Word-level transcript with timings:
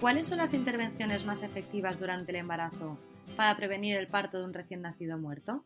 ¿Cuáles 0.00 0.28
son 0.28 0.38
las 0.38 0.54
intervenciones 0.54 1.26
más 1.26 1.42
efectivas 1.42 2.00
durante 2.00 2.32
el 2.32 2.38
embarazo 2.38 2.96
para 3.36 3.54
prevenir 3.54 3.96
el 3.96 4.06
parto 4.06 4.38
de 4.38 4.44
un 4.44 4.54
recién 4.54 4.80
nacido 4.80 5.18
muerto? 5.18 5.62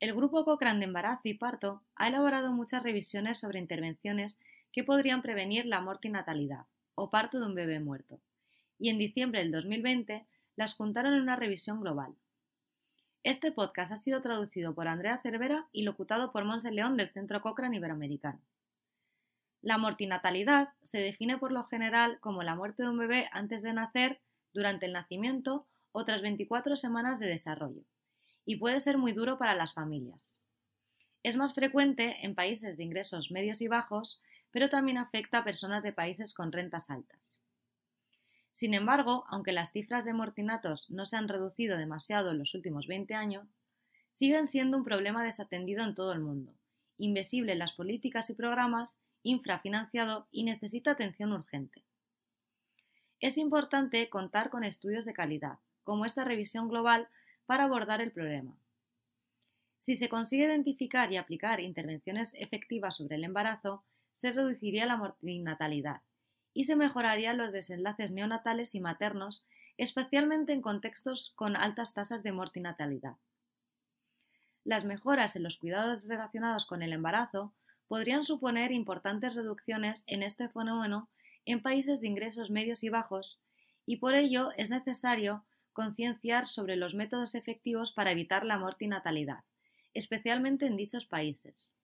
El 0.00 0.12
grupo 0.12 0.44
Cochrane 0.44 0.80
de 0.80 0.84
Embarazo 0.84 1.22
y 1.24 1.32
Parto 1.32 1.82
ha 1.94 2.08
elaborado 2.08 2.52
muchas 2.52 2.82
revisiones 2.82 3.38
sobre 3.38 3.58
intervenciones 3.58 4.38
que 4.70 4.84
podrían 4.84 5.22
prevenir 5.22 5.64
la 5.64 5.80
mortinatalidad 5.80 6.66
o 6.94 7.08
parto 7.08 7.40
de 7.40 7.46
un 7.46 7.54
bebé 7.54 7.80
muerto, 7.80 8.20
y 8.78 8.90
en 8.90 8.98
diciembre 8.98 9.40
del 9.40 9.50
2020 9.50 10.26
las 10.56 10.74
juntaron 10.74 11.14
en 11.14 11.22
una 11.22 11.36
revisión 11.36 11.80
global. 11.80 12.14
Este 13.22 13.50
podcast 13.50 13.92
ha 13.92 13.96
sido 13.96 14.20
traducido 14.20 14.74
por 14.74 14.88
Andrea 14.88 15.16
Cervera 15.16 15.68
y 15.72 15.84
locutado 15.84 16.32
por 16.32 16.44
Monse 16.44 16.70
León 16.70 16.98
del 16.98 17.08
Centro 17.08 17.40
Cochrane 17.40 17.78
Iberoamericano. 17.78 18.40
La 19.62 19.78
mortinatalidad 19.78 20.70
se 20.82 20.98
define 20.98 21.38
por 21.38 21.52
lo 21.52 21.62
general 21.62 22.18
como 22.18 22.42
la 22.42 22.56
muerte 22.56 22.82
de 22.82 22.88
un 22.88 22.98
bebé 22.98 23.28
antes 23.30 23.62
de 23.62 23.72
nacer, 23.72 24.20
durante 24.52 24.86
el 24.86 24.92
nacimiento 24.92 25.66
o 25.92 26.04
tras 26.04 26.20
24 26.20 26.76
semanas 26.76 27.20
de 27.20 27.28
desarrollo, 27.28 27.84
y 28.44 28.56
puede 28.56 28.80
ser 28.80 28.98
muy 28.98 29.12
duro 29.12 29.38
para 29.38 29.54
las 29.54 29.72
familias. 29.72 30.44
Es 31.22 31.36
más 31.36 31.54
frecuente 31.54 32.26
en 32.26 32.34
países 32.34 32.76
de 32.76 32.82
ingresos 32.82 33.30
medios 33.30 33.62
y 33.62 33.68
bajos, 33.68 34.20
pero 34.50 34.68
también 34.68 34.98
afecta 34.98 35.38
a 35.38 35.44
personas 35.44 35.84
de 35.84 35.92
países 35.92 36.34
con 36.34 36.50
rentas 36.50 36.90
altas. 36.90 37.44
Sin 38.50 38.74
embargo, 38.74 39.24
aunque 39.28 39.52
las 39.52 39.70
cifras 39.70 40.04
de 40.04 40.12
mortinatos 40.12 40.90
no 40.90 41.06
se 41.06 41.16
han 41.16 41.28
reducido 41.28 41.78
demasiado 41.78 42.32
en 42.32 42.38
los 42.38 42.54
últimos 42.54 42.88
20 42.88 43.14
años, 43.14 43.46
siguen 44.10 44.48
siendo 44.48 44.76
un 44.76 44.84
problema 44.84 45.24
desatendido 45.24 45.84
en 45.84 45.94
todo 45.94 46.12
el 46.12 46.20
mundo, 46.20 46.52
invisible 46.96 47.52
en 47.52 47.58
las 47.58 47.72
políticas 47.72 48.30
y 48.30 48.34
programas, 48.34 49.02
infrafinanciado 49.22 50.26
y 50.30 50.44
necesita 50.44 50.92
atención 50.92 51.32
urgente. 51.32 51.84
Es 53.20 53.38
importante 53.38 54.08
contar 54.08 54.50
con 54.50 54.64
estudios 54.64 55.04
de 55.04 55.12
calidad, 55.12 55.58
como 55.84 56.04
esta 56.04 56.24
revisión 56.24 56.68
global, 56.68 57.08
para 57.46 57.64
abordar 57.64 58.00
el 58.00 58.10
problema. 58.10 58.56
Si 59.78 59.96
se 59.96 60.08
consigue 60.08 60.44
identificar 60.44 61.12
y 61.12 61.16
aplicar 61.16 61.60
intervenciones 61.60 62.34
efectivas 62.34 62.96
sobre 62.96 63.16
el 63.16 63.24
embarazo, 63.24 63.84
se 64.12 64.32
reduciría 64.32 64.86
la 64.86 64.96
mortinatalidad 64.96 66.02
y 66.54 66.64
se 66.64 66.76
mejorarían 66.76 67.38
los 67.38 67.52
desenlaces 67.52 68.12
neonatales 68.12 68.74
y 68.74 68.80
maternos, 68.80 69.46
especialmente 69.78 70.52
en 70.52 70.60
contextos 70.60 71.32
con 71.34 71.56
altas 71.56 71.94
tasas 71.94 72.22
de 72.22 72.32
mortinatalidad. 72.32 73.16
Las 74.64 74.84
mejoras 74.84 75.34
en 75.36 75.42
los 75.42 75.56
cuidados 75.56 76.08
relacionados 76.08 76.66
con 76.66 76.82
el 76.82 76.92
embarazo 76.92 77.52
podrían 77.88 78.24
suponer 78.24 78.72
importantes 78.72 79.34
reducciones 79.34 80.04
en 80.06 80.22
este 80.22 80.48
fenómeno 80.48 81.08
en 81.44 81.60
países 81.60 82.00
de 82.00 82.06
ingresos 82.06 82.50
medios 82.50 82.84
y 82.84 82.88
bajos, 82.88 83.40
y 83.86 83.96
por 83.96 84.14
ello 84.14 84.50
es 84.56 84.70
necesario 84.70 85.44
concienciar 85.72 86.46
sobre 86.46 86.76
los 86.76 86.94
métodos 86.94 87.34
efectivos 87.34 87.92
para 87.92 88.12
evitar 88.12 88.44
la 88.44 88.58
mortinatalidad, 88.58 89.44
especialmente 89.94 90.66
en 90.66 90.76
dichos 90.76 91.06
países. 91.06 91.76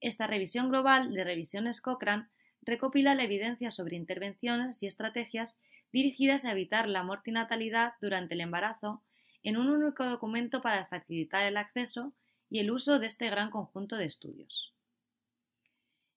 Esta 0.00 0.26
revisión 0.26 0.68
global 0.68 1.12
de 1.12 1.24
revisiones 1.24 1.80
Cochrane 1.80 2.28
recopila 2.62 3.14
la 3.14 3.24
evidencia 3.24 3.70
sobre 3.70 3.96
intervenciones 3.96 4.82
y 4.82 4.86
estrategias 4.86 5.58
dirigidas 5.92 6.44
a 6.44 6.52
evitar 6.52 6.88
la 6.88 7.02
mortinatalidad 7.02 7.94
durante 8.00 8.34
el 8.34 8.40
embarazo 8.40 9.02
en 9.46 9.56
un 9.56 9.68
único 9.68 10.04
documento 10.04 10.60
para 10.60 10.86
facilitar 10.86 11.46
el 11.46 11.56
acceso 11.56 12.12
y 12.50 12.58
el 12.58 12.70
uso 12.70 12.98
de 12.98 13.06
este 13.06 13.30
gran 13.30 13.50
conjunto 13.50 13.96
de 13.96 14.04
estudios. 14.04 14.74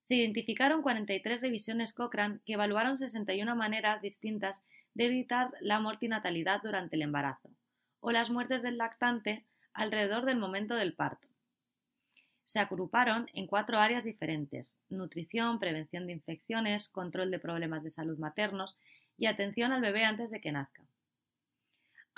Se 0.02 0.16
identificaron 0.16 0.82
43 0.82 1.42
revisiones 1.42 1.94
Cochrane 1.94 2.40
que 2.46 2.54
evaluaron 2.54 2.98
61 2.98 3.56
maneras 3.56 4.02
distintas 4.02 4.66
de 4.96 5.06
evitar 5.06 5.52
la 5.62 5.80
mortinatalidad 5.80 6.62
durante 6.64 6.96
el 6.96 7.04
embarazo 7.04 7.52
o 8.00 8.12
las 8.12 8.30
muertes 8.30 8.64
del 8.64 8.78
lactante 8.78 9.46
alrededor 9.74 10.26
del 10.26 10.38
momento 10.38 10.76
del 10.76 10.96
parto 10.96 11.30
se 12.50 12.60
agruparon 12.60 13.28
en 13.36 13.46
cuatro 13.46 13.78
áreas 13.78 14.04
diferentes, 14.04 14.80
nutrición, 14.90 15.60
prevención 15.60 16.08
de 16.08 16.14
infecciones, 16.14 16.90
control 16.90 17.30
de 17.30 17.38
problemas 17.38 17.84
de 17.84 17.92
salud 17.92 18.18
maternos 18.18 18.80
y 19.18 19.28
atención 19.28 19.72
al 19.72 19.82
bebé 19.82 20.04
antes 20.04 20.32
de 20.32 20.42
que 20.42 20.52
nazca. 20.52 20.89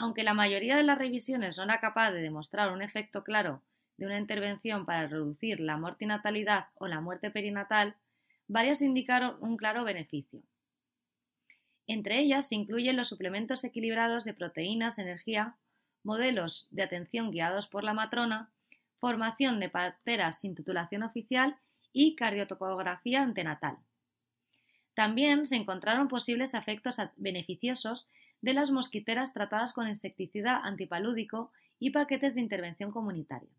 Aunque 0.01 0.23
la 0.23 0.33
mayoría 0.33 0.77
de 0.77 0.83
las 0.83 0.97
revisiones 0.97 1.57
no 1.57 1.63
era 1.63 1.79
capaz 1.79 2.09
de 2.09 2.23
demostrar 2.23 2.71
un 2.71 2.81
efecto 2.81 3.23
claro 3.23 3.61
de 3.97 4.07
una 4.07 4.17
intervención 4.17 4.83
para 4.83 5.05
reducir 5.05 5.59
la 5.59 5.77
mortinatalidad 5.77 6.69
o 6.73 6.87
la 6.87 7.01
muerte 7.01 7.29
perinatal, 7.29 7.95
varias 8.47 8.81
indicaron 8.81 9.37
un 9.41 9.57
claro 9.57 9.83
beneficio. 9.83 10.41
Entre 11.85 12.17
ellas 12.17 12.47
se 12.47 12.55
incluyen 12.55 12.97
los 12.97 13.09
suplementos 13.09 13.63
equilibrados 13.63 14.23
de 14.23 14.33
proteínas, 14.33 14.97
energía, 14.97 15.57
modelos 16.01 16.67
de 16.71 16.81
atención 16.81 17.29
guiados 17.29 17.67
por 17.67 17.83
la 17.83 17.93
matrona, 17.93 18.49
formación 18.97 19.59
de 19.59 19.69
parteras 19.69 20.39
sin 20.39 20.55
titulación 20.55 21.03
oficial 21.03 21.57
y 21.93 22.15
cardiotocografía 22.15 23.21
antenatal. 23.21 23.77
También 24.95 25.45
se 25.45 25.57
encontraron 25.57 26.07
posibles 26.07 26.55
efectos 26.55 26.97
beneficiosos 27.17 28.11
de 28.41 28.53
las 28.53 28.71
mosquiteras 28.71 29.33
tratadas 29.33 29.73
con 29.73 29.87
insecticida 29.87 30.57
antipalúdico 30.57 31.51
y 31.79 31.91
paquetes 31.91 32.35
de 32.35 32.41
intervención 32.41 32.91
comunitaria. 32.91 33.49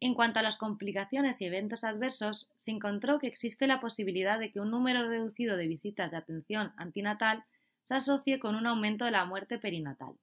En 0.00 0.14
cuanto 0.14 0.38
a 0.38 0.42
las 0.42 0.56
complicaciones 0.56 1.40
y 1.40 1.46
eventos 1.46 1.82
adversos, 1.82 2.52
se 2.56 2.70
encontró 2.70 3.18
que 3.18 3.26
existe 3.26 3.66
la 3.66 3.80
posibilidad 3.80 4.38
de 4.38 4.52
que 4.52 4.60
un 4.60 4.70
número 4.70 5.08
reducido 5.08 5.56
de 5.56 5.66
visitas 5.66 6.10
de 6.10 6.18
atención 6.18 6.72
antinatal 6.76 7.44
se 7.80 7.94
asocie 7.94 8.38
con 8.38 8.54
un 8.54 8.66
aumento 8.66 9.04
de 9.04 9.12
la 9.12 9.24
muerte 9.24 9.58
perinatal. 9.58 10.14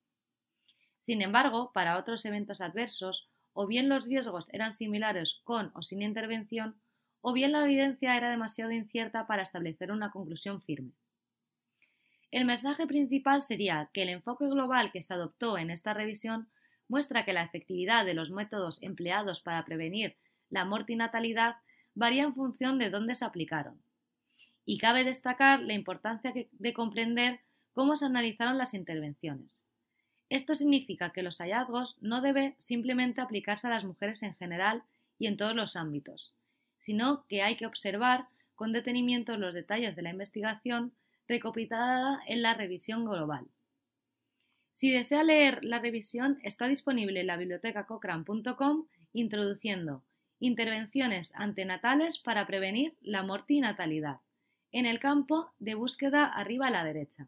Sin 1.00 1.22
embargo, 1.22 1.72
para 1.74 1.98
otros 1.98 2.26
eventos 2.26 2.62
adversos 2.62 3.28
o 3.54 3.68
bien 3.68 3.90
los 3.90 4.06
riesgos 4.08 4.54
eran 4.54 4.72
similares 4.72 5.42
con 5.44 5.72
o 5.74 5.82
sin 5.82 6.02
intervención, 6.02 6.76
o 7.22 7.34
bien 7.34 7.52
la 7.52 7.64
evidencia 7.64 8.16
era 8.16 8.30
demasiado 8.30 8.72
incierta 8.72 9.28
para 9.28 9.44
establecer 9.44 9.92
una 9.92 10.12
conclusión 10.12 10.62
firme. 10.62 10.94
El 12.32 12.46
mensaje 12.46 12.88
principal 12.88 13.42
sería 13.42 13.90
que 13.94 14.04
el 14.04 14.10
enfoque 14.10 14.48
global 14.48 14.92
que 14.92 15.02
se 15.02 15.14
adoptó 15.14 15.58
en 15.58 15.70
esta 15.70 15.94
revisión 15.94 16.50
muestra 16.88 17.26
que 17.26 17.34
la 17.34 17.44
efectividad 17.44 18.06
de 18.06 18.14
los 18.14 18.32
métodos 18.32 18.82
empleados 18.82 19.42
para 19.42 19.64
prevenir 19.66 20.16
la 20.50 20.66
mortinatalidad 20.66 21.58
varía 21.94 22.24
en 22.24 22.34
función 22.34 22.80
de 22.80 22.90
dónde 22.90 23.16
se 23.16 23.26
aplicaron. 23.26 23.82
Y 24.66 24.78
cabe 24.78 25.04
destacar 25.04 25.60
la 25.62 25.74
importancia 25.74 26.34
de 26.34 26.74
comprender 26.74 27.42
cómo 27.74 27.96
se 27.96 28.06
analizaron 28.06 28.58
las 28.58 28.74
intervenciones. 28.74 29.68
Esto 30.30 30.56
significa 30.56 31.12
que 31.12 31.24
los 31.24 31.40
hallazgos 31.40 31.98
no 32.00 32.22
deben 32.22 32.56
simplemente 32.58 33.20
aplicarse 33.20 33.68
a 33.68 33.72
las 33.72 33.84
mujeres 33.84 34.24
en 34.24 34.36
general 34.36 34.84
y 35.20 35.28
en 35.28 35.36
todos 35.36 35.56
los 35.56 35.76
ámbitos, 35.76 36.36
sino 36.78 37.26
que 37.28 37.42
hay 37.42 37.58
que 37.58 37.66
observar 37.66 38.28
con 38.56 38.72
detenimiento 38.72 39.38
los 39.38 39.54
detalles 39.54 39.96
de 39.96 40.04
la 40.04 40.12
investigación 40.12 40.94
recopilada 41.32 42.22
en 42.28 42.42
la 42.42 42.54
revisión 42.54 43.06
global. 43.06 43.48
Si 44.74 44.92
desea 44.92 45.24
leer 45.24 45.64
la 45.64 45.80
revisión, 45.80 46.40
está 46.44 46.68
disponible 46.68 47.22
en 47.22 47.28
la 47.28 47.38
biblioteca 47.38 47.86
cochrane.com 47.86 48.88
introduciendo 49.14 50.04
intervenciones 50.40 51.32
antenatales 51.36 52.18
para 52.18 52.46
prevenir 52.48 52.98
la 53.00 53.24
mortinatalidad 53.24 54.18
en 54.74 54.86
el 54.86 55.00
campo 55.00 55.54
de 55.60 55.76
búsqueda 55.76 56.26
arriba 56.26 56.68
a 56.68 56.72
la 56.72 56.84
derecha. 56.84 57.28